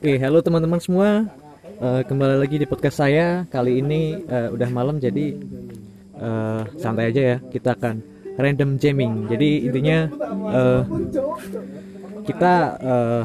[0.00, 1.28] Oke, halo teman-teman semua.
[1.60, 3.44] Eh, kembali lagi di podcast saya.
[3.52, 5.36] Kali ini eh, udah malam jadi
[6.16, 7.36] eh, santai aja ya.
[7.44, 8.00] Kita akan
[8.40, 9.28] random jamming.
[9.28, 10.08] Jadi intinya
[10.56, 10.82] eh,
[12.24, 13.22] kita eh,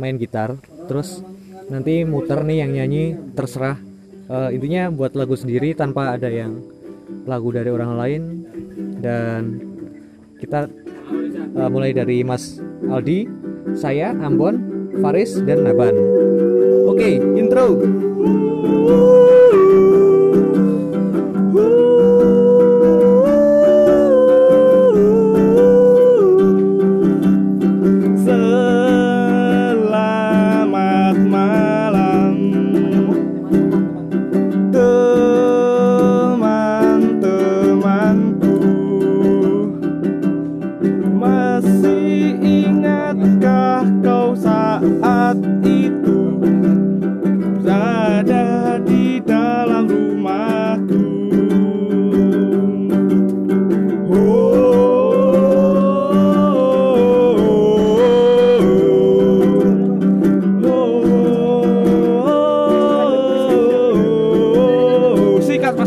[0.00, 0.56] main gitar,
[0.88, 1.20] terus
[1.68, 3.76] nanti muter nih yang nyanyi terserah.
[4.24, 6.56] Eh, intinya buat lagu sendiri tanpa ada yang
[7.28, 8.22] lagu dari orang lain
[9.04, 9.60] dan
[10.40, 10.72] kita
[11.52, 13.28] eh, mulai dari Mas Aldi,
[13.76, 15.96] saya Ambon, Faris dan Naban.
[16.90, 17.80] Oke, intro.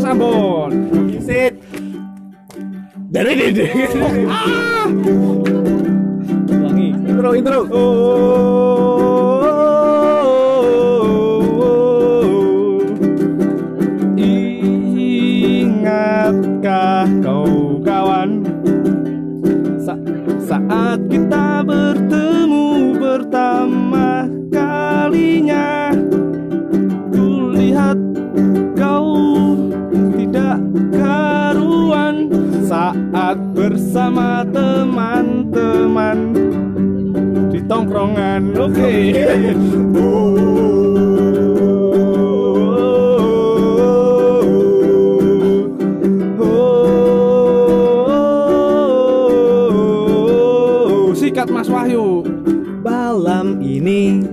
[0.08, 0.72] Ambon.
[1.20, 1.60] Sit.
[3.12, 3.68] Dari dede.
[6.48, 6.88] Ulangi.
[7.04, 7.68] Intro, intro.
[7.68, 8.88] Oh,
[15.76, 18.48] ingatkah kau kawan
[19.76, 20.00] Sa-
[20.40, 25.92] saat kita bertemu pertama kalinya
[27.12, 28.67] Kulihat kau
[33.28, 36.32] saat bersama teman-teman
[37.52, 38.88] di tongkrongan oke
[51.20, 52.24] sikat Mas Wahyu
[52.80, 54.24] Malam ini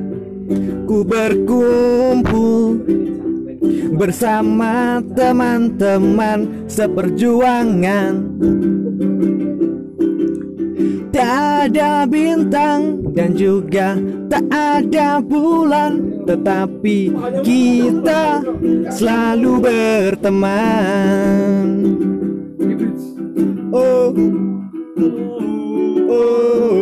[0.87, 2.79] ku berkumpul
[3.95, 8.13] bersama teman-teman seperjuangan.
[11.15, 13.95] Tak ada bintang dan juga
[14.27, 18.43] tak ada bulan, tetapi kita
[18.91, 21.63] selalu berteman.
[23.71, 24.45] Oh, oh.
[26.05, 26.74] Oh,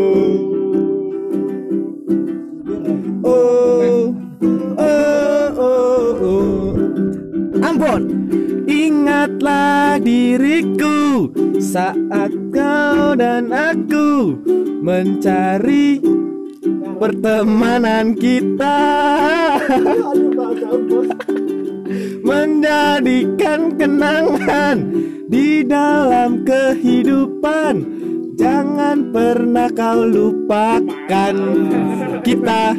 [9.98, 11.30] diriku
[11.62, 14.38] saat kau dan aku
[14.82, 16.02] mencari
[16.98, 18.80] pertemanan kita.
[22.24, 24.78] Menjadikan kenangan
[25.28, 27.76] di dalam kehidupan.
[28.34, 31.36] Jangan pernah kau lupakan
[32.26, 32.74] kita.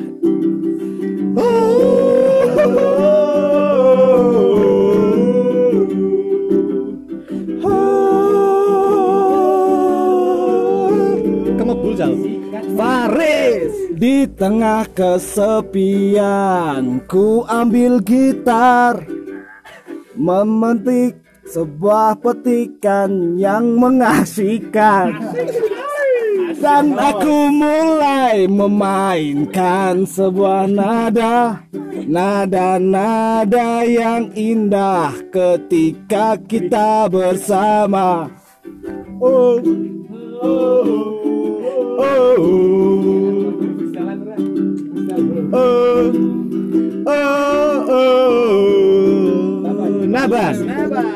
[2.55, 3.04] Kamu
[13.95, 16.29] Di tengah kesepian
[17.07, 19.07] ku ambil gitar.
[20.15, 21.19] Memetik
[21.49, 25.15] sebuah petikan yang mengasihkan.
[26.55, 31.61] Dan aku mulai memainkan sebuah nada.
[32.05, 38.29] Nada-nada yang indah ketika kita bersama.
[39.21, 39.61] Oh,
[50.35, 51.07] Naban.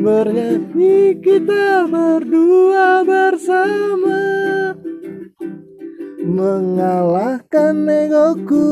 [0.00, 4.24] Bernyanyi kita berdua bersama.
[6.24, 8.64] Mengalahkan egoku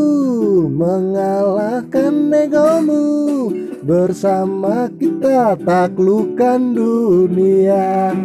[0.72, 3.52] Mengalahkan egomu.
[3.84, 8.16] Bersama kita taklukkan dunia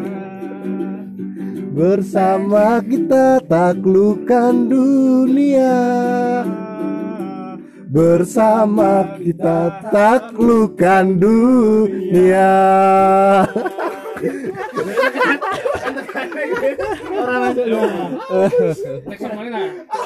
[1.71, 5.79] Bersama kita taklukkan dunia
[7.87, 12.51] Bersama kita taklukkan dunia
[17.11, 17.93] Orang masuk dong.
[19.51, 20.01] Next?